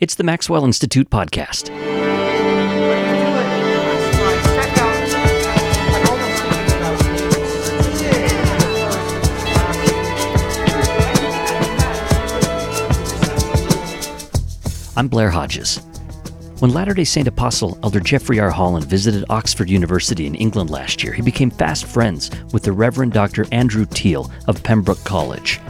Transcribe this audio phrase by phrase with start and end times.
[0.00, 1.68] It's the Maxwell Institute podcast.
[14.96, 15.82] I'm Blair Hodges.
[16.60, 18.48] When Latter day Saint apostle Elder Jeffrey R.
[18.48, 23.12] Holland visited Oxford University in England last year, he became fast friends with the Reverend
[23.12, 23.44] Dr.
[23.52, 25.60] Andrew Teal of Pembroke College.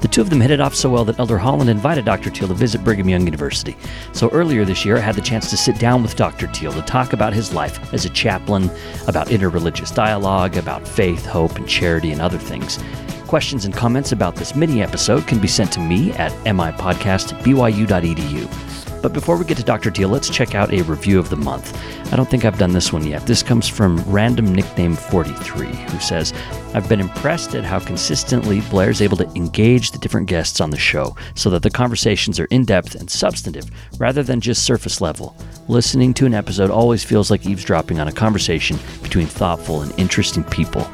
[0.00, 2.30] The two of them hit it off so well that Elder Holland invited Dr.
[2.30, 3.76] Teal to visit Brigham Young University.
[4.12, 6.48] So earlier this year, I had the chance to sit down with Dr.
[6.48, 8.70] Teal to talk about his life as a chaplain,
[9.08, 12.78] about interreligious dialogue, about faith, hope, and charity, and other things.
[13.26, 18.75] Questions and comments about this mini episode can be sent to me at mipodcast@byu.edu.
[19.02, 19.90] But before we get to Dr.
[19.90, 21.78] Teal, let's check out a review of the month.
[22.12, 23.26] I don't think I've done this one yet.
[23.26, 26.32] This comes from random nickname 43, who says,
[26.74, 30.78] I've been impressed at how consistently Blair's able to engage the different guests on the
[30.78, 35.36] show so that the conversations are in depth and substantive rather than just surface level.
[35.68, 40.44] Listening to an episode always feels like eavesdropping on a conversation between thoughtful and interesting
[40.44, 40.86] people.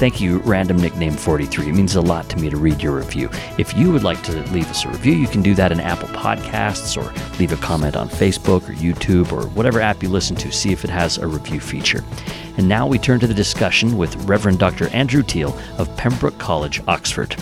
[0.00, 1.68] Thank you, random nickname 43.
[1.68, 3.28] It means a lot to me to read your review.
[3.58, 6.08] If you would like to leave us a review, you can do that in Apple
[6.08, 10.50] Podcasts or leave a comment on Facebook or YouTube or whatever app you listen to.
[10.50, 12.02] See if it has a review feature.
[12.56, 14.88] And now we turn to the discussion with Reverend Dr.
[14.88, 17.36] Andrew Teal of Pembroke College, Oxford.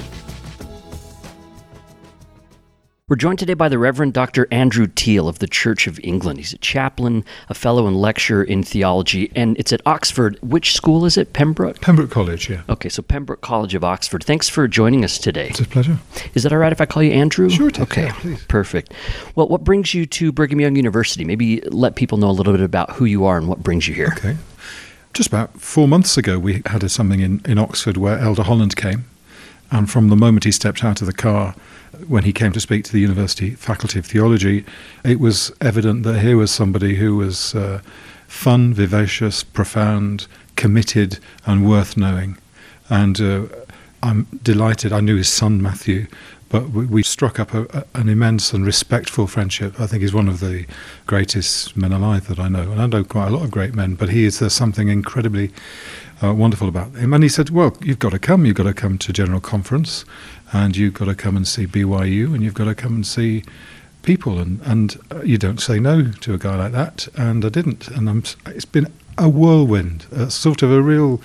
[3.08, 4.46] We're joined today by the Reverend Dr.
[4.50, 6.40] Andrew Teal of the Church of England.
[6.40, 10.38] He's a chaplain, a fellow and lecturer in theology, and it's at Oxford.
[10.42, 11.32] Which school is it?
[11.32, 11.80] Pembroke?
[11.80, 12.64] Pembroke College, yeah.
[12.68, 14.22] Okay, so Pembroke College of Oxford.
[14.22, 15.48] Thanks for joining us today.
[15.48, 15.96] It's a pleasure.
[16.34, 17.48] Is that all right if I call you Andrew?
[17.48, 17.82] Sure, it is.
[17.84, 18.44] Okay, Yeah, please.
[18.44, 18.92] perfect.
[19.34, 21.24] Well, what brings you to Brigham Young University?
[21.24, 23.94] Maybe let people know a little bit about who you are and what brings you
[23.94, 24.12] here.
[24.18, 24.36] Okay.
[25.14, 28.76] Just about four months ago, we had a, something in, in Oxford where Elder Holland
[28.76, 29.06] came.
[29.70, 31.55] And from the moment he stepped out of the car,
[32.06, 34.64] when he came to speak to the University Faculty of Theology,
[35.05, 37.80] it was evident that here was somebody who was uh,
[38.27, 42.38] fun, vivacious, profound, committed, and worth knowing.
[42.88, 43.47] And uh,
[44.03, 44.92] I'm delighted.
[44.92, 46.06] I knew his son, Matthew,
[46.48, 49.81] but we, we struck up a, a, an immense and respectful friendship.
[49.81, 50.66] I think he's one of the
[51.06, 52.71] greatest men alive that I know.
[52.71, 55.50] And I know quite a lot of great men, but he is, there's something incredibly
[56.22, 57.12] uh, wonderful about him.
[57.12, 58.44] And he said, Well, you've got to come.
[58.44, 60.04] You've got to come to General Conference,
[60.52, 63.44] and you've got to come and see BYU, and you've got to come and see
[64.02, 64.38] people.
[64.38, 67.08] And, and uh, you don't say no to a guy like that.
[67.16, 67.88] And I didn't.
[67.88, 71.20] And I'm, it's been a whirlwind, a sort of a real.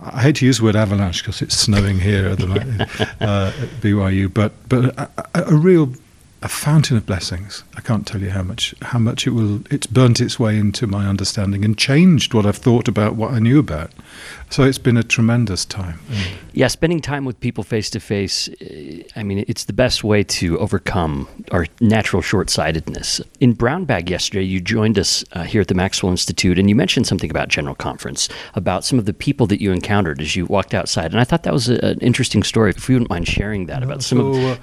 [0.00, 2.46] I hate to use the word avalanche because it's snowing here at, the,
[3.20, 5.92] uh, at BYU, but but a, a real
[6.40, 7.64] a fountain of blessings.
[7.76, 9.60] I can't tell you how much how much it will.
[9.70, 13.40] It's burnt its way into my understanding and changed what I've thought about what I
[13.40, 13.90] knew about.
[14.50, 15.98] So it's been a tremendous time.
[16.52, 20.22] Yeah, spending time with people face to face, eh, I mean, it's the best way
[20.24, 23.20] to overcome our natural short sightedness.
[23.40, 26.74] In Brown Bag yesterday, you joined us uh, here at the Maxwell Institute, and you
[26.74, 30.46] mentioned something about General Conference, about some of the people that you encountered as you
[30.46, 31.10] walked outside.
[31.10, 32.70] And I thought that was a, an interesting story.
[32.70, 34.56] If you wouldn't mind sharing that about some of uh,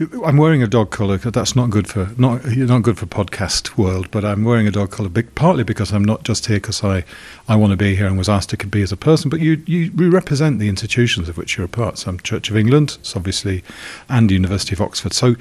[0.00, 1.18] I'm wearing a dog collar.
[1.18, 4.10] That's not good for not not good for podcast world.
[4.10, 7.04] But I'm wearing a dog collar partly because I'm not just here because I,
[7.48, 9.30] I want to be here and was asked to be as a person.
[9.30, 11.98] But you you represent the institutions of which you're a part.
[11.98, 13.62] So I'm Church of England, obviously,
[14.08, 15.12] and University of Oxford.
[15.12, 15.36] So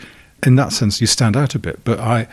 [0.45, 1.83] in that sense, you stand out a bit.
[1.83, 2.27] But I,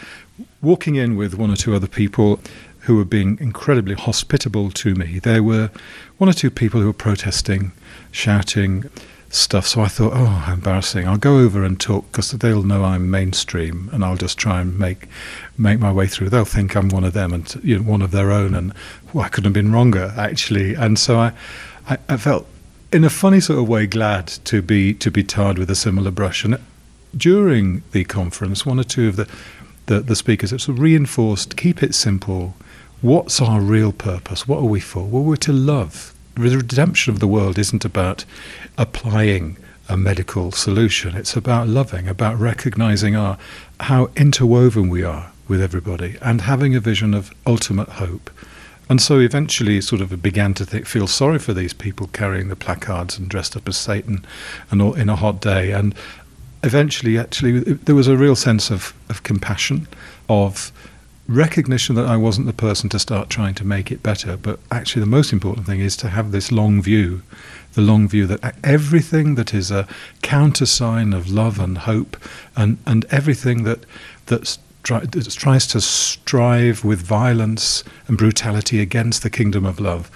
[0.60, 2.38] walking in with one or two other people
[2.80, 5.20] who were being incredibly hospitable to me.
[5.20, 5.70] There were
[6.18, 7.72] one or two people who were protesting,
[8.10, 8.90] shouting
[9.30, 9.66] stuff.
[9.66, 11.06] So I thought, oh, embarrassing.
[11.06, 14.78] I'll go over and talk because they'll know I'm mainstream, and I'll just try and
[14.78, 15.08] make
[15.56, 16.28] make my way through.
[16.28, 18.74] They'll think I'm one of them and you know, one of their own, and
[19.12, 20.74] well, I couldn't have been wronger actually.
[20.74, 21.32] And so I,
[21.88, 22.46] I, I felt
[22.92, 26.10] in a funny sort of way glad to be to be tarred with a similar
[26.10, 26.44] brush.
[26.44, 26.58] And
[27.16, 29.28] during the conference, one or two of the
[29.86, 32.54] the, the speakers sort reinforced keep it simple.
[33.00, 34.46] What's our real purpose?
[34.46, 35.04] What are we for?
[35.04, 36.14] Well, we're to love.
[36.34, 38.24] The redemption of the world isn't about
[38.78, 39.56] applying
[39.88, 41.16] a medical solution.
[41.16, 43.36] It's about loving, about recognizing our
[43.80, 48.30] how interwoven we are with everybody, and having a vision of ultimate hope.
[48.88, 53.18] And so eventually, sort of began to feel sorry for these people carrying the placards
[53.18, 54.24] and dressed up as Satan,
[54.70, 55.72] and all, in a hot day.
[55.72, 55.94] And
[56.62, 59.88] eventually, actually, there was a real sense of, of compassion,
[60.28, 60.72] of
[61.30, 64.36] recognition that I wasn't the person to start trying to make it better.
[64.36, 67.22] But actually, the most important thing is to have this long view,
[67.74, 69.86] the long view that everything that is a
[70.22, 72.16] countersign of love and hope,
[72.56, 73.86] and, and everything that
[74.26, 80.10] that tries to strive with violence and brutality against the kingdom of love,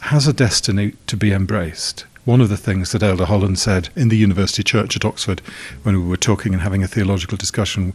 [0.00, 2.04] has a destiny to be embraced.
[2.24, 5.40] One of the things that Elder Holland said in the University Church at Oxford
[5.84, 7.94] when we were talking and having a theological discussion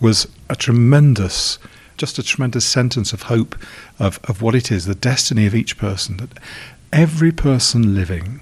[0.00, 1.58] was a tremendous,
[1.96, 3.56] just a tremendous sentence of hope
[3.98, 6.18] of, of what it is, the destiny of each person.
[6.18, 6.38] That
[6.92, 8.40] every person living,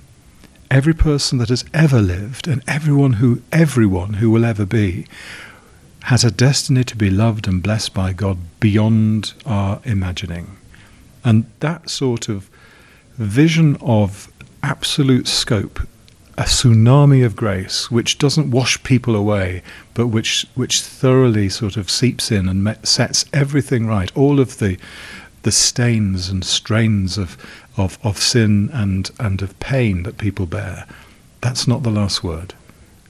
[0.71, 5.07] every person that has ever lived, and everyone who everyone who will ever be,
[6.05, 10.57] has a destiny to be loved and blessed by God beyond our imagining.
[11.25, 12.51] And that sort of
[13.17, 14.31] vision of
[14.63, 15.81] absolute scope
[16.37, 19.63] a tsunami of grace which doesn't wash people away,
[19.95, 24.15] but which which thoroughly sort of seeps in and met, sets everything right.
[24.17, 24.79] All of the
[25.45, 27.37] the stains and strains of,
[27.77, 30.87] of, of sin and, and of pain that people bear.
[31.43, 32.55] That's not the last word.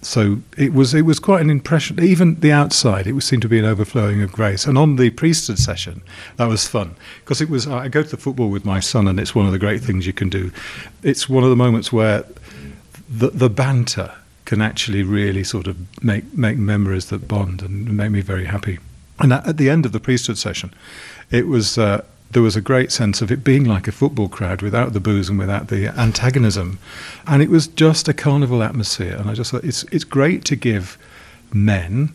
[0.02, 2.02] So it was it was quite an impression.
[2.02, 4.66] Even the outside, it seemed to be an overflowing of grace.
[4.66, 6.02] And on the priesthood session,
[6.36, 7.66] that was fun because it was.
[7.66, 10.06] I go to the football with my son, and it's one of the great things
[10.06, 10.52] you can do.
[11.02, 12.24] It's one of the moments where
[13.18, 14.14] the, the banter
[14.44, 18.78] can actually really sort of make, make memories that bond and make me very happy.
[19.20, 20.74] And at, the end of the priesthood session,
[21.30, 24.60] it was uh, there was a great sense of it being like a football crowd
[24.60, 26.80] without the booze and without the antagonism,
[27.28, 29.14] and it was just a carnival atmosphere.
[29.16, 30.98] And I just thought it's it's great to give
[31.52, 32.12] men.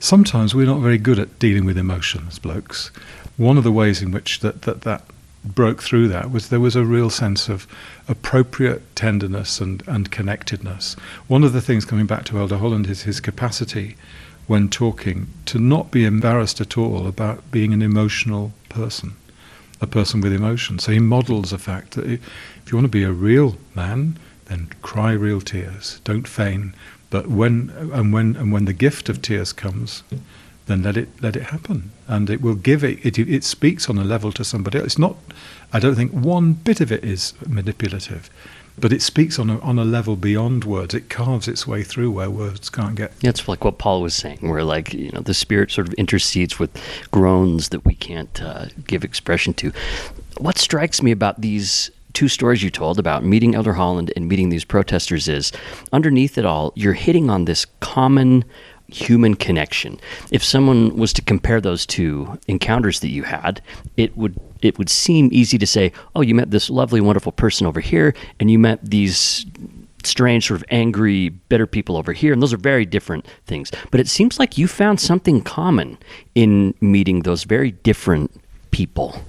[0.00, 2.90] Sometimes we're not very good at dealing with emotions, blokes.
[3.36, 5.04] One of the ways in which that that, that
[5.44, 7.66] broke through that was there was a real sense of
[8.08, 10.94] appropriate tenderness and, and connectedness.
[11.26, 13.96] One of the things coming back to Elder Holland is his capacity
[14.46, 19.14] when talking to not be embarrassed at all about being an emotional person,
[19.80, 20.78] a person with emotion.
[20.78, 22.20] So he models the fact that if
[22.66, 26.74] you want to be a real man, then cry real tears, don't feign.
[27.10, 30.02] But when and when and when the gift of tears comes,
[30.72, 33.04] then let it let it happen, and it will give it.
[33.04, 34.86] It, it speaks on a level to somebody else.
[34.86, 35.16] It's not.
[35.72, 38.30] I don't think one bit of it is manipulative,
[38.78, 40.94] but it speaks on a, on a level beyond words.
[40.94, 43.12] It carves its way through where words can't get.
[43.22, 46.58] It's like what Paul was saying, where like you know the Spirit sort of intercedes
[46.58, 46.70] with
[47.10, 49.72] groans that we can't uh, give expression to.
[50.38, 54.48] What strikes me about these two stories you told about meeting Elder Holland and meeting
[54.48, 55.52] these protesters is
[55.92, 58.44] underneath it all, you're hitting on this common
[58.88, 59.98] human connection.
[60.30, 63.60] If someone was to compare those two encounters that you had,
[63.96, 67.66] it would it would seem easy to say, "Oh, you met this lovely, wonderful person
[67.66, 69.46] over here, and you met these
[70.04, 74.00] strange, sort of angry, bitter people over here, and those are very different things." But
[74.00, 75.98] it seems like you found something common
[76.34, 78.30] in meeting those very different
[78.70, 79.24] people.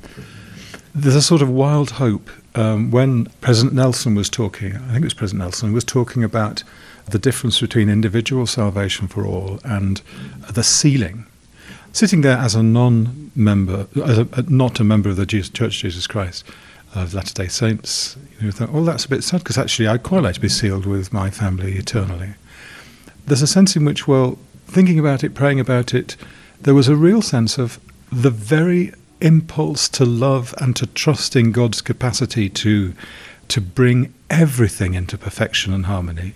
[0.96, 4.76] There's a sort of wild hope um, when President Nelson was talking.
[4.76, 6.64] I think it was President Nelson was talking about
[7.08, 10.02] the difference between individual salvation for all and
[10.52, 11.26] the sealing.
[11.92, 13.88] Sitting there as a non member,
[14.48, 16.44] not a member of the Church of Jesus Christ,
[16.96, 20.04] of Latter day Saints, you know, think, oh, that's a bit sad because actually I'd
[20.04, 22.36] quite like to be sealed with my family eternally.
[23.26, 26.16] There's a sense in which, well, thinking about it, praying about it,
[26.62, 27.80] there was a real sense of
[28.12, 28.92] the very
[29.22, 32.94] impulse to love and to trust in God's capacity to
[33.50, 36.34] to bring everything into perfection and harmony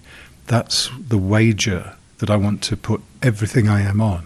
[0.47, 4.25] that's the wager that I want to put everything I am on.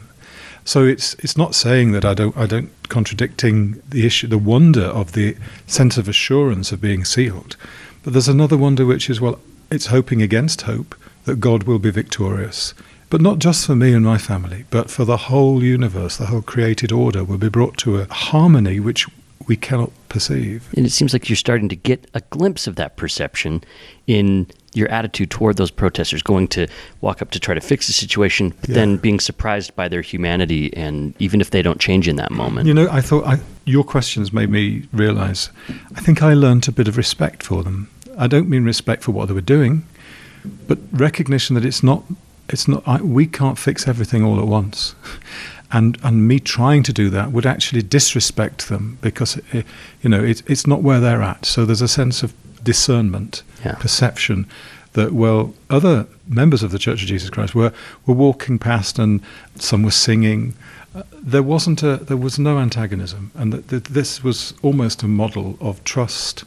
[0.63, 4.83] So it's it's not saying that I don't I don't contradicting the issue the wonder
[4.83, 5.35] of the
[5.67, 7.57] sense of assurance of being sealed,
[8.03, 9.39] but there's another wonder which is well
[9.71, 10.95] it's hoping against hope
[11.25, 12.73] that God will be victorious,
[13.09, 16.41] but not just for me and my family, but for the whole universe, the whole
[16.41, 19.07] created order will be brought to a harmony which
[19.47, 20.69] we cannot perceive.
[20.75, 23.63] And it seems like you're starting to get a glimpse of that perception
[24.07, 26.67] in your attitude toward those protesters, going to
[27.01, 28.75] walk up to try to fix the situation, yeah.
[28.75, 32.67] then being surprised by their humanity, and even if they don't change in that moment.
[32.67, 35.49] You know, I thought I, your questions made me realize
[35.95, 37.89] I think I learned a bit of respect for them.
[38.17, 39.85] I don't mean respect for what they were doing,
[40.67, 42.03] but recognition that it's not,
[42.49, 44.95] it's not, I, we can't fix everything all at once.
[45.73, 49.65] And, and me trying to do that would actually disrespect them because it,
[50.01, 51.45] you know it, it's not where they're at.
[51.45, 53.75] So there's a sense of discernment, yeah.
[53.75, 54.47] perception
[54.93, 57.71] that well other members of the Church of Jesus Christ were
[58.05, 59.21] were walking past and
[59.55, 60.53] some were singing.
[60.93, 65.07] Uh, there wasn't a there was no antagonism, and that, that this was almost a
[65.07, 66.43] model of trust.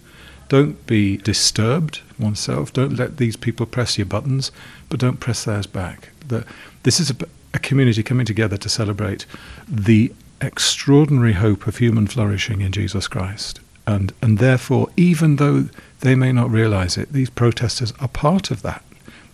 [0.50, 2.72] Don't be disturbed oneself.
[2.72, 4.52] Don't let these people press your buttons,
[4.90, 6.10] but don't press theirs back.
[6.28, 6.44] The,
[6.82, 7.16] this is a,
[7.54, 9.24] a community coming together to celebrate
[9.66, 13.60] the extraordinary hope of human flourishing in Jesus Christ.
[13.86, 15.68] And, and therefore, even though
[16.04, 18.84] they may not realize it, these protesters are part of that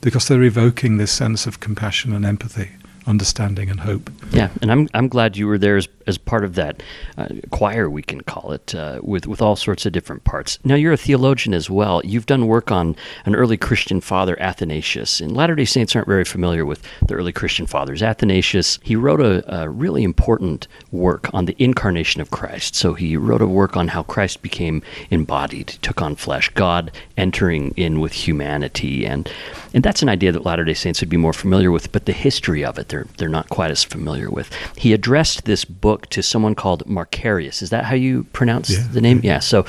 [0.00, 2.71] because they're evoking this sense of compassion and empathy
[3.07, 4.11] understanding and hope.
[4.30, 6.83] Yeah, and I'm I'm glad you were there as, as part of that
[7.19, 10.59] uh, choir, we can call it, uh, with with all sorts of different parts.
[10.64, 12.00] Now you're a theologian as well.
[12.04, 15.21] You've done work on an early Christian father, Athanasius.
[15.21, 18.02] And Latter Day Saints aren't very familiar with the early Christian fathers.
[18.02, 22.75] Athanasius he wrote a, a really important work on the incarnation of Christ.
[22.75, 27.73] So he wrote a work on how Christ became embodied, took on flesh, God entering
[27.76, 29.30] in with humanity, and
[29.73, 31.92] and that's an idea that Latter Day Saints would be more familiar with.
[31.92, 34.51] But the history of it, they're they're not quite as familiar with.
[34.77, 37.63] He addressed this book to someone called Macarius.
[37.63, 38.87] Is that how you pronounce yeah.
[38.93, 39.19] the name?
[39.19, 39.27] Mm-hmm.
[39.27, 39.39] Yeah.
[39.39, 39.65] So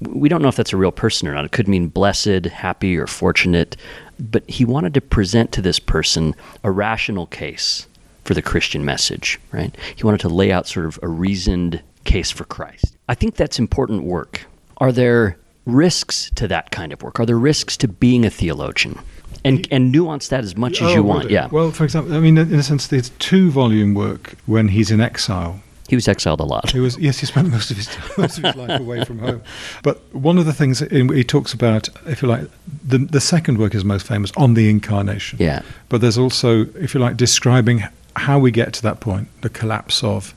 [0.00, 1.44] we don't know if that's a real person or not.
[1.44, 3.76] It could mean blessed, happy, or fortunate.
[4.18, 7.86] But he wanted to present to this person a rational case
[8.24, 9.74] for the Christian message, right?
[9.96, 12.96] He wanted to lay out sort of a reasoned case for Christ.
[13.08, 14.46] I think that's important work.
[14.76, 15.36] Are there
[15.66, 17.20] risks to that kind of work?
[17.20, 18.98] Are there risks to being a theologian?
[19.44, 21.30] and and nuance that as much as oh, you want.
[21.30, 21.48] Yeah.
[21.50, 25.00] Well, for example, I mean, in a sense, there's two volume work when he's in
[25.00, 25.60] exile.
[25.88, 26.70] He was exiled a lot.
[26.70, 27.18] He was yes.
[27.18, 27.88] He spent most of his
[28.18, 29.42] most of his life away from home.
[29.82, 32.48] But one of the things in, he talks about, if you like,
[32.84, 35.38] the the second work is most famous on the incarnation.
[35.40, 35.62] Yeah.
[35.88, 37.84] But there's also, if you like, describing
[38.16, 40.34] how we get to that point, the collapse of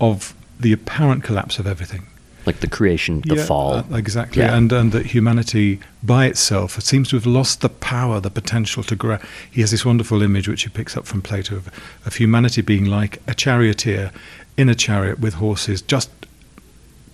[0.00, 2.06] of the apparent collapse of everything
[2.46, 3.74] like the creation, the yeah, fall.
[3.74, 4.56] Uh, exactly, yeah.
[4.56, 8.96] and and that humanity by itself seems to have lost the power, the potential to
[8.96, 9.18] grow.
[9.50, 11.68] He has this wonderful image which he picks up from Plato of,
[12.06, 14.10] of humanity being like a charioteer
[14.56, 16.10] in a chariot with horses, just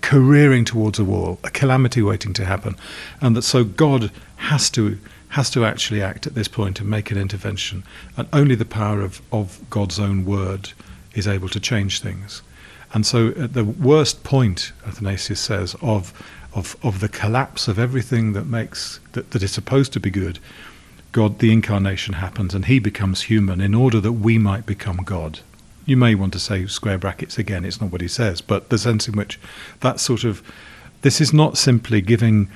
[0.01, 2.75] careering towards a wall, a calamity waiting to happen,
[3.21, 4.97] and that so God has to
[5.29, 7.83] has to actually act at this point and make an intervention,
[8.17, 10.71] and only the power of, of God's own word
[11.13, 12.41] is able to change things.
[12.93, 16.11] And so, at the worst point, Athanasius says, of,
[16.53, 20.39] of, of the collapse of everything that makes that, that is supposed to be good,
[21.11, 25.39] God, the incarnation happens, and He becomes human in order that we might become God.
[25.85, 27.65] You may want to say square brackets again.
[27.65, 29.39] It's not what he says, but the sense in which
[29.79, 30.43] that sort of
[31.01, 32.47] this is not simply giving.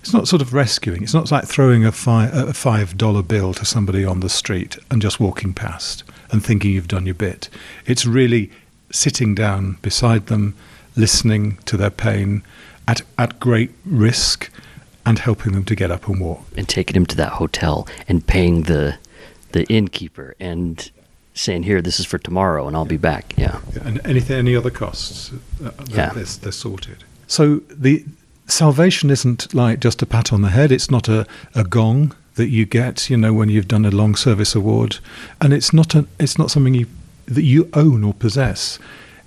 [0.00, 1.02] It's not sort of rescuing.
[1.02, 4.76] It's not like throwing a, fi- a five dollar bill to somebody on the street
[4.90, 7.48] and just walking past and thinking you've done your bit.
[7.86, 8.50] It's really
[8.90, 10.54] sitting down beside them,
[10.96, 12.42] listening to their pain
[12.86, 14.50] at, at great risk
[15.06, 16.44] and helping them to get up and walk.
[16.56, 18.96] And taking them to that hotel and paying the
[19.52, 20.90] the innkeeper and
[21.32, 23.60] saying, "Here, this is for tomorrow, and I'll be back." Yeah.
[23.72, 25.32] yeah and anything, any other costs,
[25.64, 26.10] uh, yeah.
[26.12, 27.04] they're, they're sorted.
[27.26, 28.04] So the
[28.46, 30.72] salvation isn't like just a pat on the head.
[30.72, 34.14] It's not a, a gong that you get, you know, when you've done a long
[34.14, 34.98] service award,
[35.40, 36.86] and it's not a, it's not something you
[37.26, 38.78] that you own or possess.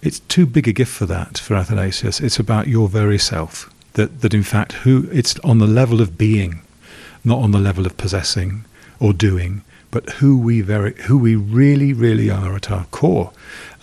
[0.02, 2.20] It's too big a gift for that for Athanasius.
[2.20, 3.74] It's about your very self.
[3.94, 6.62] That that in fact who it's on the level of being,
[7.24, 8.66] not on the level of possessing
[9.00, 13.32] or doing, but who we very who we really really are at our core.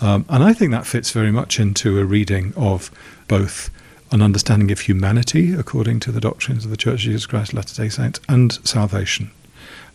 [0.01, 2.91] Um, and I think that fits very much into a reading of
[3.27, 3.71] both
[4.11, 7.83] an understanding of humanity according to the doctrines of the Church of Jesus Christ Latter
[7.83, 9.31] Day Saints and salvation.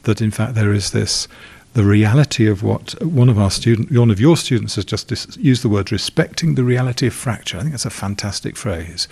[0.03, 1.27] That in fact there is this
[1.73, 5.37] the reality of what one of our student, one of your students has just dis-
[5.37, 7.57] used the word respecting the reality of fracture.
[7.57, 9.07] I think that's a fantastic phrase.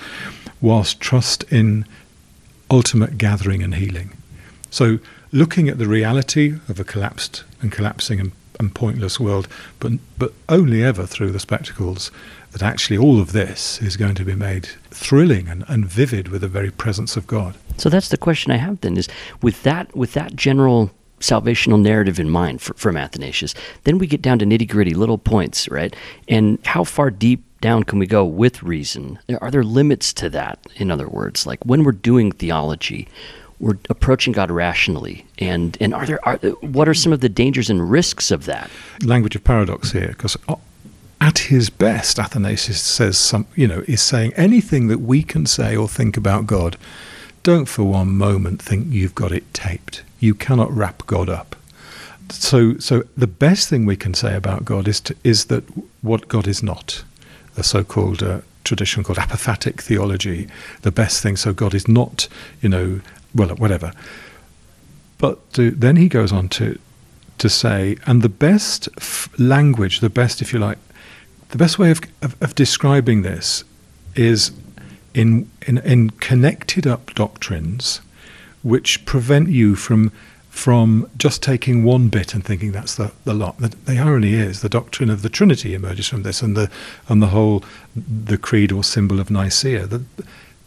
[0.59, 1.85] Whilst trust in
[2.71, 4.11] ultimate gathering and healing.
[4.69, 4.99] So
[5.31, 9.47] looking at the reality of a collapsed and collapsing and, and pointless world,
[9.79, 12.11] but but only ever through the spectacles
[12.57, 16.41] that actually all of this is going to be made thrilling and, and vivid with
[16.41, 17.55] the very presence of God.
[17.77, 19.07] So that's the question I have then is
[19.41, 23.53] with that with that general salvational narrative in mind for, from Athanasius.
[23.83, 25.95] Then we get down to nitty gritty little points, right?
[26.27, 29.17] And how far deep down can we go with reason?
[29.41, 30.59] Are there limits to that?
[30.75, 33.07] In other words, like when we're doing theology,
[33.59, 37.69] we're approaching God rationally, and and are there are what are some of the dangers
[37.69, 38.69] and risks of that?
[39.03, 40.37] Language of paradox here, because
[41.19, 45.75] at his best, Athanasius says some, you know, is saying anything that we can say
[45.75, 46.77] or think about God.
[47.43, 51.55] Don't for one moment think you've got it taped you cannot wrap God up.
[52.29, 55.63] So, so the best thing we can say about God is to, is that
[56.01, 57.03] what God is not,
[57.55, 60.47] the so-called uh, tradition called apophatic theology.
[60.81, 62.27] The best thing, so God is not,
[62.62, 63.01] you know,
[63.33, 63.93] well, whatever.
[65.17, 66.79] But to, then he goes on to
[67.38, 70.79] to say, and the best f- language, the best, if you like,
[71.49, 73.63] the best way of, of, of describing this
[74.15, 74.51] is
[75.13, 78.01] in, in in connected up doctrines
[78.63, 80.11] which prevent you from
[80.49, 83.59] from just taking one bit and thinking that's the, the lot.
[83.59, 86.69] The, the, irony is the doctrine of the Trinity emerges from this, and the
[87.07, 87.63] and the whole
[87.95, 89.85] the creed or symbol of Nicaea.
[89.85, 90.03] The,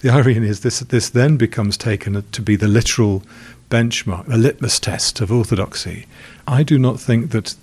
[0.00, 3.22] the irony is this this then becomes taken to be the literal
[3.68, 6.06] benchmark, the litmus test of orthodoxy.
[6.46, 7.54] I do not think that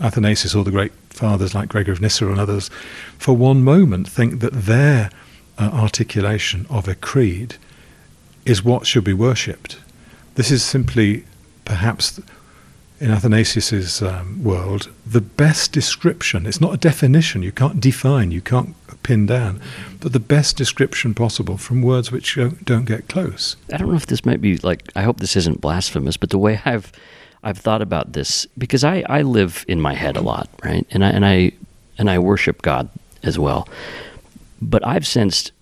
[0.00, 2.68] Athanasius or the great fathers like Gregory of Nyssa and others,
[3.18, 5.10] for one moment think that their
[5.58, 7.56] uh, articulation of a creed
[8.46, 9.78] is what should be worshipped.
[10.34, 11.24] This is simply,
[11.64, 12.20] perhaps,
[12.98, 16.46] in Athanasius's um, world, the best description.
[16.46, 17.42] It's not a definition.
[17.42, 18.30] You can't define.
[18.30, 19.60] You can't pin down,
[20.00, 23.56] but the best description possible from words which don't, don't get close.
[23.72, 24.90] I don't know if this might be like.
[24.94, 26.92] I hope this isn't blasphemous, but the way I've
[27.42, 30.86] I've thought about this because I, I live in my head a lot, right?
[30.90, 31.52] And I and I
[31.98, 32.88] and I worship God
[33.22, 33.68] as well.
[34.60, 35.52] But I've sensed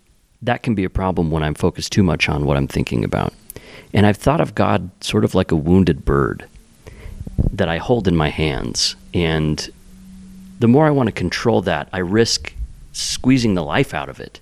[0.42, 3.32] that can be a problem when I'm focused too much on what I'm thinking about.
[3.92, 6.46] And I've thought of God sort of like a wounded bird
[7.52, 8.96] that I hold in my hands.
[9.14, 9.68] And
[10.58, 12.52] the more I want to control that, I risk
[12.92, 14.40] squeezing the life out of it.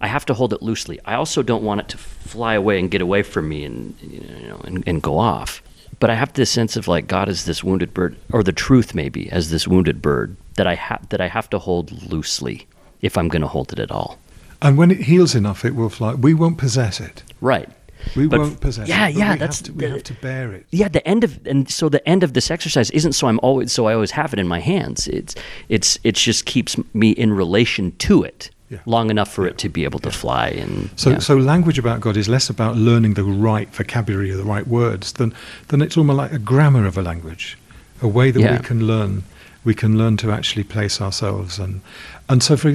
[0.00, 0.98] I have to hold it loosely.
[1.04, 4.48] I also don't want it to fly away and get away from me and you
[4.48, 5.62] know and, and go off.
[6.00, 8.94] But I have this sense of like God is this wounded bird, or the truth
[8.94, 12.66] maybe as this wounded bird that I have that I have to hold loosely
[13.02, 14.18] if I'm going to hold it at all.
[14.62, 16.14] And when it heals enough, it will fly.
[16.14, 17.22] We won't possess it.
[17.40, 17.68] Right.
[18.16, 19.14] We But won't possess yeah, it.
[19.16, 20.66] yeah, that's have to, we the- have to bear it.
[20.70, 23.70] Yeah, the end of and so the end of this exercise isn't so I'm always
[23.72, 25.06] so I always have it in my hands.
[25.06, 25.34] It's
[25.68, 28.78] it's it just keeps me in relation to it Yeah.
[28.86, 31.18] long enough for it to be able to fly and So, yeah.
[31.18, 35.12] so language about God is less about learning the right vocabulary or the right words
[35.14, 35.34] than,
[35.68, 37.58] than it's almost like a grammar of a language,
[38.00, 38.56] a way that Yeah.
[38.60, 39.24] we can learn.
[39.64, 41.80] We can learn to actually place ourselves and
[42.28, 42.70] and so for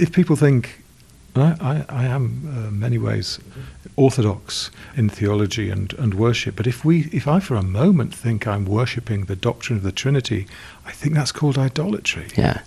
[0.00, 0.64] if people think.
[1.34, 3.38] and I, I, I am uh, in many ways
[3.96, 8.46] orthodox in theology and, and worship, but if we if I for a moment think
[8.46, 10.46] I'm worshipping the doctrine of the Trinity,
[10.86, 12.28] I think that's called idolatry.
[12.36, 12.60] yeah.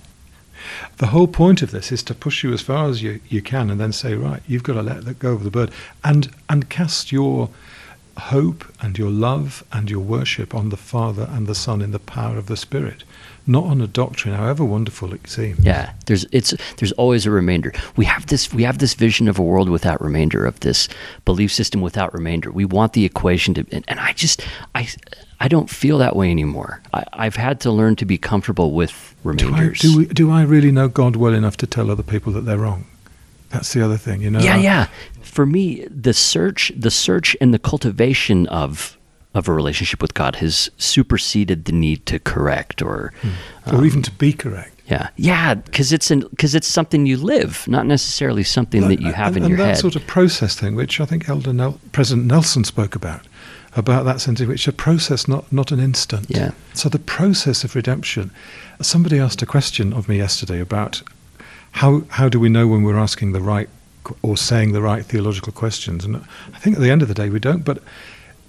[0.97, 3.69] The whole point of this is to push you as far as you, you can
[3.69, 5.71] and then say, right, you've got to let go of the bird
[6.03, 7.49] and, and cast your
[8.17, 11.99] hope and your love and your worship on the Father and the Son in the
[11.99, 13.03] power of the Spirit,
[13.47, 15.59] not on a doctrine, however wonderful it seems.
[15.59, 17.73] Yeah, there's it's there's always a remainder.
[17.95, 20.87] We have this we have this vision of a world without remainder, of this
[21.25, 22.51] belief system without remainder.
[22.51, 24.87] We want the equation to, and, and I just I
[25.39, 26.81] I don't feel that way anymore.
[26.93, 29.79] I, I've had to learn to be comfortable with Do I, remainders.
[29.79, 32.57] do, we, do I really know God well enough to tell other people that they're
[32.57, 32.85] wrong?
[33.49, 34.39] That's the other thing, you know.
[34.39, 34.87] yeah, yeah.
[35.21, 38.94] For me, the search, the search, and the cultivation of
[39.35, 43.13] of a relationship with God has superseded the need to correct or.
[43.21, 43.75] Hmm.
[43.75, 44.75] Or even to be correct.
[44.87, 49.35] Yeah, yeah, because it's because it's something you live, not necessarily something that you have
[49.35, 49.77] and, in and your that head.
[49.79, 53.25] sort of process thing, which I think Elder Nel- President Nelson spoke about,
[53.75, 56.27] about that sense in which a process, not not an instant.
[56.29, 56.51] Yeah.
[56.75, 58.29] So the process of redemption.
[58.79, 61.01] Somebody asked a question of me yesterday about
[61.71, 63.69] how how do we know when we're asking the right
[64.21, 66.17] or saying the right theological questions, and
[66.53, 67.65] I think at the end of the day we don't.
[67.65, 67.81] But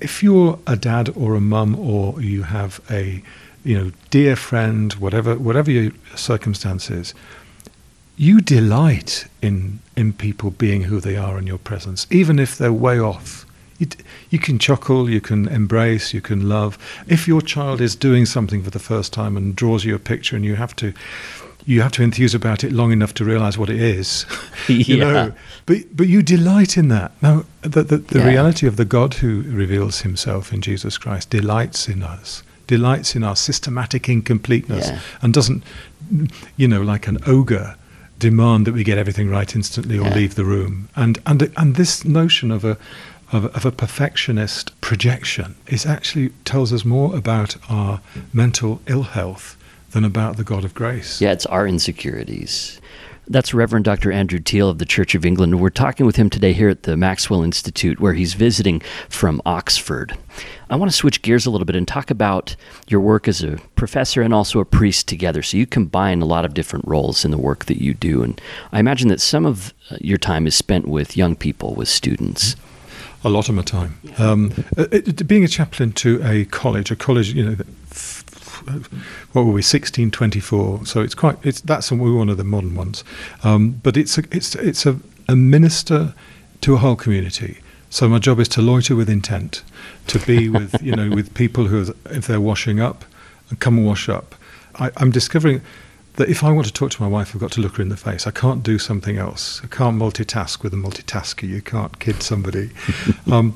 [0.00, 3.22] if you're a dad or a mum or you have a
[3.64, 7.14] you know dear friend, whatever whatever your circumstances,
[8.16, 12.72] you delight in in people being who they are in your presence, even if they're
[12.72, 13.44] way off.
[13.78, 13.88] You,
[14.30, 16.78] you can chuckle, you can embrace, you can love.
[17.06, 20.34] If your child is doing something for the first time and draws you a picture,
[20.34, 20.94] and you have to,
[21.68, 24.24] you have to enthuse about it long enough to realise what it is.
[24.68, 25.04] you Yeah.
[25.12, 25.32] know,
[25.66, 27.10] but but you delight in that.
[27.20, 28.28] Now, the the, the Yeah.
[28.28, 33.24] reality of the God who reveals Himself in Jesus Christ delights in us, delights in
[33.24, 34.98] our systematic incompleteness, Yeah.
[35.22, 35.62] and doesn't,
[36.56, 37.74] you know, like an ogre,
[38.18, 40.88] demand that we get everything right instantly or leave the room.
[40.94, 42.76] And and and this notion of a
[43.32, 48.00] of, of a perfectionist projection is actually tells us more about our
[48.32, 49.56] mental ill health
[49.92, 51.20] than about the God of grace.
[51.20, 52.80] Yeah, it's our insecurities.
[53.28, 54.12] That's Reverend Dr.
[54.12, 55.60] Andrew Teal of the Church of England.
[55.60, 60.16] We're talking with him today here at the Maxwell Institute, where he's visiting from Oxford.
[60.70, 62.54] I want to switch gears a little bit and talk about
[62.86, 65.42] your work as a professor and also a priest together.
[65.42, 68.22] So you combine a lot of different roles in the work that you do.
[68.22, 71.88] And I imagine that some of uh, your time is spent with young people, with
[71.88, 72.54] students.
[73.24, 73.98] a lot of my time.
[74.18, 77.85] Um, it, being a chaplain to a college, a college, you know, that f- f-
[79.32, 80.84] what were we, sixteen twenty four?
[80.86, 81.36] So it's quite.
[81.44, 83.04] It's that's one of the modern ones,
[83.44, 84.98] um, but it's a, it's it's a,
[85.28, 86.14] a minister
[86.62, 87.58] to a whole community.
[87.90, 89.62] So my job is to loiter with intent,
[90.08, 93.04] to be with you know with people who, are- if they're washing up,
[93.60, 94.34] come and wash up.
[94.76, 95.62] I, I'm discovering
[96.16, 97.88] that if I want to talk to my wife, I've got to look her in
[97.90, 98.26] the face.
[98.26, 99.60] I can't do something else.
[99.62, 101.46] I can't multitask with a multitasker.
[101.48, 102.70] You can't kid somebody.
[103.30, 103.54] um,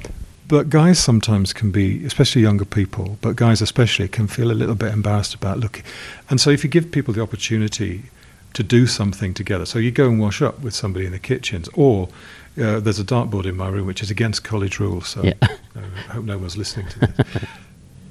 [0.50, 4.74] but guys sometimes can be, especially younger people, but guys especially can feel a little
[4.74, 5.84] bit embarrassed about looking.
[6.28, 8.02] And so if you give people the opportunity
[8.54, 11.68] to do something together, so you go and wash up with somebody in the kitchens,
[11.74, 12.08] or
[12.60, 15.34] uh, there's a dartboard in my room which is against college rules, so Yeah.
[16.10, 17.26] I hope no one's listening to this.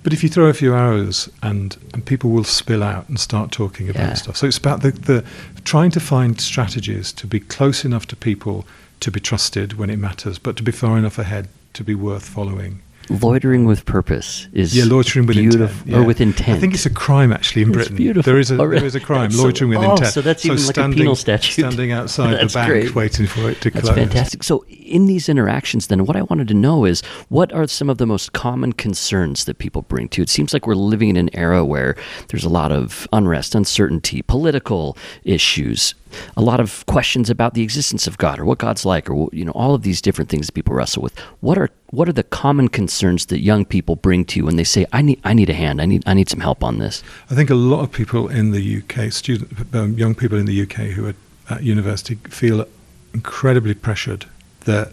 [0.02, 3.52] But if you throw a few arrows, and and people will spill out and start
[3.52, 4.14] talking about Yeah.
[4.14, 4.38] stuff.
[4.38, 5.26] So it's about the, the
[5.66, 8.66] trying to find strategies to be close enough to people
[9.02, 12.26] to be trusted when it matters, but to be far enough ahead to be worth
[12.28, 12.82] following.
[13.12, 15.88] Loitering with purpose is Yeah, loitering with beautiful, intent.
[15.88, 15.98] yeah.
[15.98, 16.58] or with intent.
[16.58, 17.96] I think it's a crime actually in It's Britain.
[17.96, 18.32] beautiful.
[18.32, 20.14] There is a Oh, there is a crime, So- loitering with oh, intent.
[20.14, 21.54] so that's even like a penal statute.
[21.54, 22.94] Standing outside the bank great.
[22.94, 23.96] waiting for it to That's close.
[23.98, 24.44] fantastic.
[24.44, 27.98] So, in these interactions, then, what I wanted to know is what are some of
[27.98, 30.22] the most common concerns that people bring to?
[30.22, 31.96] It seems like we're living in an era where
[32.28, 35.96] there's a lot of unrest, uncertainty, political issues,
[36.36, 39.46] a lot of questions about the existence of God or what God's like, or you
[39.46, 41.18] know, all of these different things that people wrestle with.
[41.42, 44.64] What are what are the common concerns that young people bring to you when they
[44.64, 45.82] say, "I need I need a hand.
[45.82, 48.52] I need I need some help on this." I think a lot of people in
[48.52, 51.16] the UK, student, um, young people in the UK who are
[51.50, 52.66] at university, feel
[53.14, 54.26] incredibly pressured.
[54.66, 54.92] That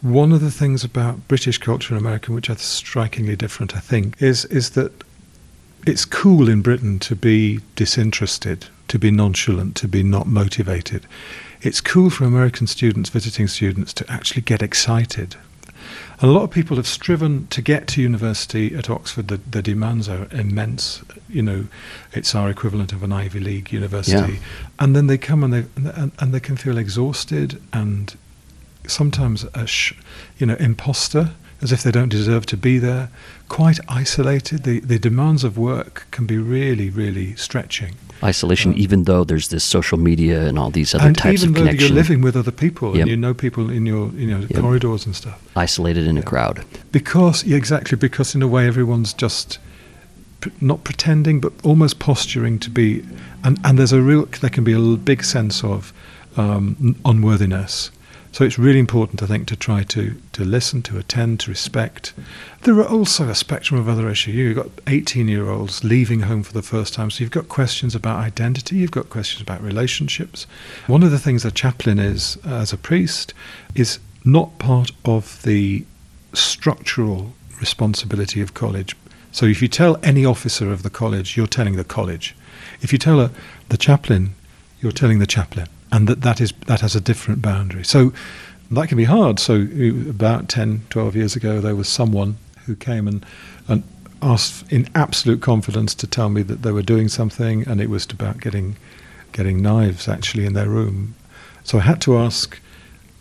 [0.00, 4.20] one of the things about British culture and American, which are strikingly different, I think,
[4.22, 4.92] is is that
[5.88, 11.06] it's cool in Britain to be disinterested, to be nonchalant, to be not motivated.
[11.62, 15.36] It's cool for American students, visiting students, to actually get excited.
[16.20, 19.28] And a lot of people have striven to get to university at Oxford.
[19.28, 21.02] The, the demands are immense.
[21.28, 21.68] You know,
[22.12, 24.34] it's our equivalent of an Ivy League university.
[24.34, 24.38] Yeah.
[24.78, 28.14] And then they come and they and, and they can feel exhausted and
[28.86, 29.94] sometimes a sh-
[30.38, 31.30] you know imposter,
[31.62, 33.08] as if they don't deserve to be there.
[33.48, 34.62] Quite isolated.
[34.64, 37.94] The the demands of work can be really really stretching.
[38.22, 41.56] Isolation, Um, even though there's this social media and all these other and types even
[41.56, 43.00] of though you're living with other people Yep.
[43.02, 44.60] and you know people in your you know Yep.
[44.60, 45.38] corridors and stuff.
[45.56, 46.64] isolated in a crowd.
[46.90, 49.58] Because yeah, exactly because in a way everyone's just
[50.60, 53.02] not pretending but almost posturing to be,
[53.44, 55.92] and and there's a real there can be a big sense of
[56.36, 57.90] um, unworthiness.
[58.30, 62.12] So it's really important, I think, to try to to listen, to attend, to respect.
[62.62, 64.34] There are also a spectrum of other issues.
[64.34, 68.76] You've got 18-year-olds leaving home for the first time, so you've got questions about identity,
[68.76, 70.46] you've got questions about relationships.
[70.86, 73.34] One of the things a chaplain is uh, as a priest
[73.74, 75.84] is not part of the
[76.34, 78.94] structural responsibility of college.
[79.32, 82.34] So if you tell any officer of the college, you're telling the college.
[82.80, 83.30] If you tell a,
[83.68, 84.34] the chaplain,
[84.80, 87.84] you're telling the chaplain, and that, that is that has a different boundary.
[87.84, 88.12] So
[88.70, 89.38] that can be hard.
[89.38, 93.24] So uh, about 10, 12 years ago, there was someone who came and,
[93.66, 93.82] and
[94.20, 98.06] asked in absolute confidence to tell me that they were doing something, and it was
[98.10, 98.76] about getting
[99.32, 101.14] getting knives actually in their room.
[101.62, 102.58] So I had to ask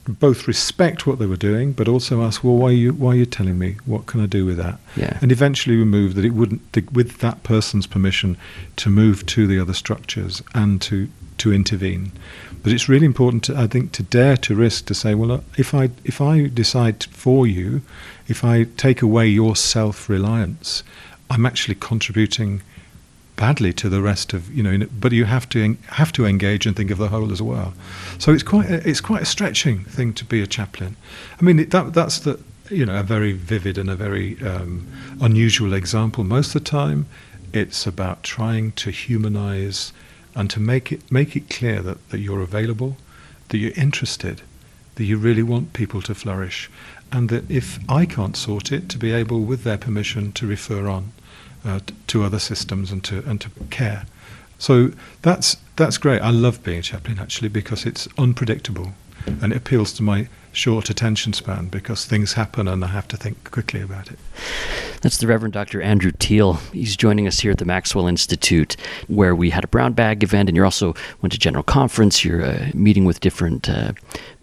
[0.08, 3.15] both respect what they were doing, but also ask, well, why are you why are
[3.15, 3.77] you telling me?
[3.86, 4.80] What can I do with that?
[4.95, 5.17] Yeah.
[5.21, 6.62] And eventually we moved that it wouldn't,
[6.93, 8.38] with that person's permission,
[8.77, 12.12] to move to the other structures and to to intervene.
[12.63, 15.74] But it's really important, to, I think, to dare to risk to say, well, if
[15.74, 17.82] I if I decide for you,
[18.28, 20.84] if I take away your self reliance,
[21.30, 22.62] I'm actually contributing
[23.36, 24.86] badly to the rest of you know.
[25.00, 27.74] But you have to have to engage and think of the whole as well.
[28.17, 30.98] So it's quite a, it's quite a stretching thing to be a chaplain.
[31.39, 32.39] I mean that that's the
[32.70, 34.88] you know a very vivid and a very um,
[35.22, 36.24] unusual example.
[36.24, 37.06] Most of the time,
[37.54, 39.93] it's about trying to humanize
[40.38, 42.95] and to make it make it clear that, that you're available,
[43.50, 44.41] that you're interested,
[44.95, 46.69] that you really want people to flourish,
[47.12, 50.88] and that if I can't sort it, to be able, with their permission, to refer
[50.88, 51.12] on
[51.65, 54.06] uh, t- to other systems and to and to care.
[54.60, 54.91] So
[55.23, 56.21] that's that's great.
[56.21, 58.93] I love being a chaplain actually because it's unpredictable,
[59.26, 63.17] and it appeals to my short attention span because things happen and I have to
[63.17, 64.17] think quickly about it.
[65.02, 65.82] That's the Reverend Dr.
[65.82, 66.54] Andrew Teal.
[66.74, 68.76] He's joining us here at the Maxwell Institute,
[69.08, 72.26] where we had a brown bag event, and you also went to general conference.
[72.26, 73.91] You're uh, meeting with different uh,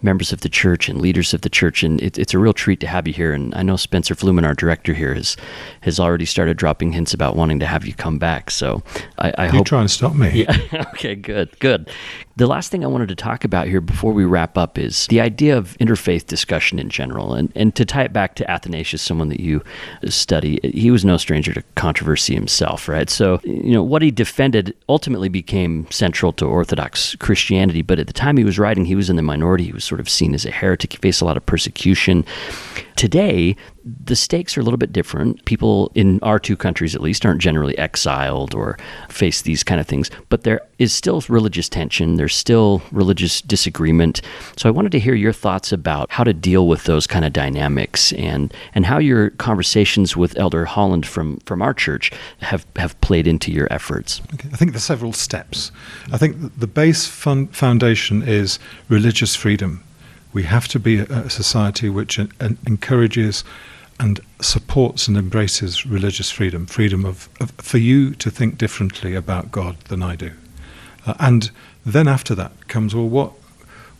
[0.01, 2.79] members of the church and leaders of the church, and it, it's a real treat
[2.81, 3.33] to have you here.
[3.33, 5.35] And I know Spencer Fluhman, our director here, has
[5.81, 8.51] has already started dropping hints about wanting to have you come back.
[8.51, 8.83] So
[9.17, 10.43] I, I You hope try and stop me.
[10.43, 10.85] yeah.
[10.93, 11.89] okay, good, good.
[12.37, 15.21] The last thing I wanted to talk about here before we wrap up is the
[15.21, 17.33] idea of interfaith discussion in general.
[17.33, 19.63] And, and to tie it back to Athanasius, someone that you
[20.09, 23.09] study, he was no stranger to controversy himself, right?
[23.09, 27.81] So, you know, what he defended ultimately became central to Orthodox Christianity.
[27.81, 29.64] But at the time he was writing, he was in the minority.
[29.65, 30.93] He was sort of seen as a heretic.
[30.93, 32.25] He faced a lot of persecution.
[32.95, 35.45] Today, the stakes are a little bit different.
[35.45, 38.77] People in our two countries, at least, aren't generally exiled or
[39.09, 42.15] face these kind of things, but there is still religious tension.
[42.15, 44.21] There's still religious disagreement.
[44.57, 47.31] So I wanted to hear your thoughts about how to deal with those kind of
[47.31, 52.99] dynamics and, and how your conversations with Elder Holland from, from our church have, have
[53.01, 54.19] played into your efforts.
[54.33, 54.49] Okay.
[54.51, 55.71] I think there's several steps.
[56.11, 58.57] I think the base fun- foundation is
[58.89, 59.83] religious freedom.
[60.33, 63.43] We have to be a, society which uh, en- encourages
[63.99, 69.51] and supports and embraces religious freedom, freedom of, of for you to think differently about
[69.51, 70.31] God than I do.
[71.05, 71.51] Uh, and
[71.85, 73.31] then after that comes, well, what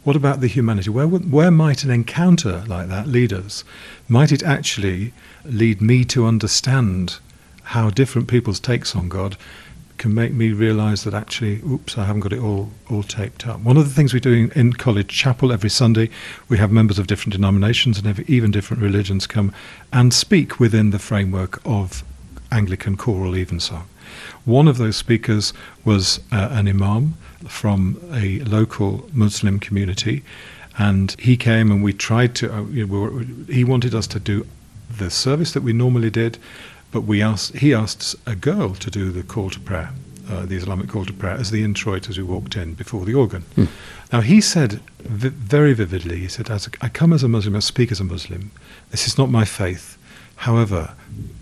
[0.04, 0.92] what about the humanity?
[0.92, 3.64] Where where might an encounter like that lead us?
[4.08, 7.18] Might it actually lead me to understand
[7.64, 9.36] how different people's takes on God
[9.98, 13.62] can make me realize that actually, oops, I haven't got it all, all taped up.
[13.62, 16.10] One of the things we do in, in College Chapel every Sunday,
[16.50, 19.54] we have members of different denominations and even different religions come
[19.94, 22.04] and speak within the framework of
[22.52, 23.88] Anglican choral evensong.
[24.46, 25.54] One of those speakers
[25.84, 27.16] was uh, an imam
[27.48, 30.24] from a local Muslim community,
[30.78, 32.54] and he came and we tried to.
[32.54, 34.46] Uh, you know, we were, he wanted us to do
[34.98, 36.38] the service that we normally did,
[36.96, 39.90] but we asked, he asked a girl to do the call to prayer,
[40.30, 43.14] uh, the Islamic call to prayer, as the introit as we walked in before the
[43.14, 43.42] organ.
[43.56, 43.66] Hmm.
[44.14, 47.54] Now, he said vi- very vividly, he said, as a, I come as a Muslim,
[47.54, 48.50] I speak as a Muslim.
[48.92, 49.98] This is not my faith.
[50.38, 50.96] However,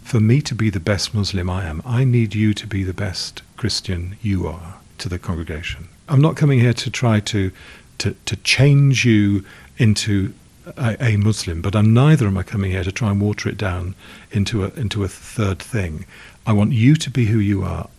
[0.04, 3.00] for me to be the best Muslim I am, I need you to be the
[3.06, 5.88] best Christian you are to the congregation.
[6.10, 7.52] I'm not coming here to try to,
[8.00, 9.46] to, to change you
[9.78, 10.34] into
[10.78, 13.96] a, Muslim, but I'm neither am I coming here to try and water it down
[14.32, 16.06] into a into a third thing.
[16.46, 17.90] I want you to be who you are.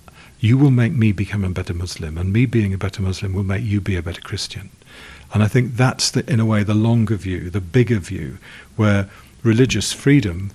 [0.41, 3.45] You will make me become a better Muslim, and me being a better Muslim will
[3.45, 4.71] make you be a better Christian.
[5.33, 8.39] And I think that's the, in a way the longer view, the bigger view,
[8.77, 9.09] where
[9.43, 10.51] religious freedom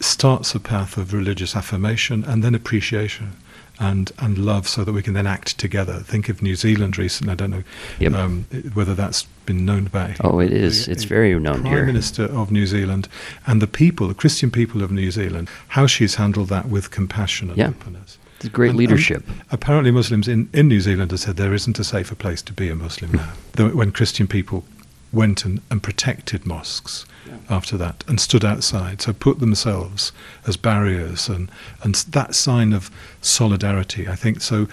[0.00, 3.36] starts a path of religious affirmation and then appreciation
[3.78, 6.00] and and love so that we can then act together.
[6.00, 7.32] Think of New Zealand recently.
[7.32, 7.64] I don't know
[7.98, 8.12] yep.
[8.12, 10.16] um, whether that's been known about.
[10.22, 10.86] Oh, it is.
[10.86, 11.86] The, it's very known The Prime here.
[11.86, 13.08] Minister of New Zealand
[13.46, 17.48] and the people, the Christian people of New Zealand, how she's handled that with compassion
[17.48, 17.68] and yeah.
[17.68, 18.18] openness.
[18.40, 19.26] It's great and, leadership.
[19.28, 22.52] And apparently, Muslims in, in New Zealand have said there isn't a safer place to
[22.52, 23.68] be a Muslim now.
[23.74, 24.64] when Christian people
[25.12, 27.36] went and, and protected mosques yeah.
[27.50, 29.02] after that and stood outside.
[29.02, 30.12] So put themselves
[30.46, 31.50] as barriers and,
[31.82, 34.08] and that sign of solidarity.
[34.08, 34.66] I think so.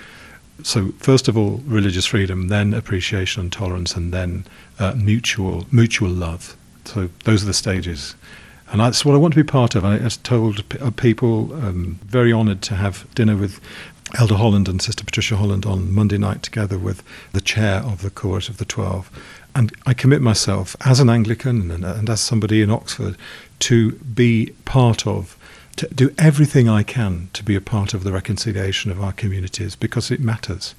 [0.64, 4.46] So first of all, religious freedom, then appreciation and tolerance, and then
[4.78, 6.56] uh, mutual mutual love.
[6.86, 8.16] So those are the stages.
[8.72, 9.84] And that's what I want to be part of.
[9.84, 13.60] I, I told uh, people, um, very honoured to have dinner with
[14.20, 18.10] Elder Holland and Sister Patricia Holland on Monday night together with the chair of the
[18.10, 19.10] Court of the Twelve.
[19.56, 23.18] And I commit myself as an Anglican and, and as somebody in Oxford
[23.60, 25.38] to be part of,
[25.78, 29.76] to do everything I can to be a part of the reconciliation of our communities
[29.76, 30.76] because it matters.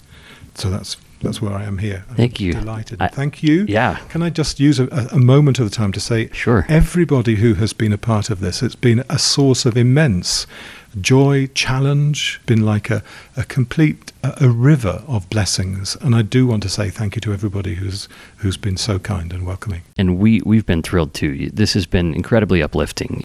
[0.55, 2.05] So that's that's where I am here.
[2.09, 2.55] I'm Thank you.
[2.55, 3.01] Delighted.
[3.03, 3.67] I, Thank you.
[3.69, 3.99] Yeah.
[4.09, 6.65] Can I just use a, a, moment of the time to say, sure.
[6.69, 10.47] Everybody who has been a part of this, it's been a source of immense
[11.01, 13.03] joy, challenge, been like a,
[13.37, 15.97] a complete a, a, river of blessings.
[16.01, 19.33] And I do want to say thank you to everybody who's who's been so kind
[19.33, 19.83] and welcoming.
[19.97, 21.51] And we we've been thrilled too.
[21.51, 23.25] This has been incredibly uplifting,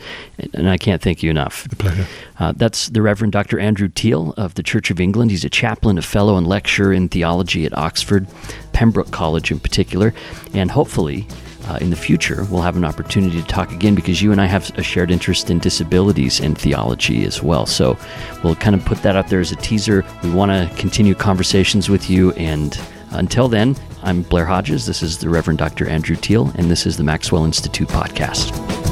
[0.53, 1.67] and I can't thank you enough.
[1.67, 2.07] The pleasure.
[2.39, 3.59] Uh, that's the Reverend Dr.
[3.59, 5.31] Andrew Teal of the Church of England.
[5.31, 8.27] He's a chaplain, a fellow, and lecturer in theology at Oxford,
[8.73, 10.13] Pembroke College in particular,
[10.53, 11.27] and hopefully
[11.67, 14.45] uh, in the future, we'll have an opportunity to talk again because you and I
[14.45, 17.65] have a shared interest in disabilities and theology as well.
[17.65, 17.97] So
[18.43, 20.05] we'll kind of put that out there as a teaser.
[20.23, 22.31] We want to continue conversations with you.
[22.33, 22.79] And
[23.11, 24.85] until then, I'm Blair Hodges.
[24.85, 25.87] This is the Reverend Dr.
[25.87, 28.84] Andrew Teal, and this is the Maxwell Institute podcast.